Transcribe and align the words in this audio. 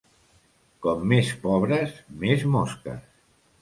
Com 0.85 1.05
més 1.13 1.31
pobres, 1.45 1.97
més 2.27 2.51
mosques. 2.59 3.09